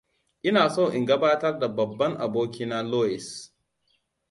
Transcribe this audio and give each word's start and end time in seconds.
Ina 0.47 0.63
so 0.75 0.83
in 0.97 1.05
gabatar 1.07 1.59
da 1.59 1.67
babban 1.67 2.15
abokina 2.19 2.83
Luis. 2.83 3.27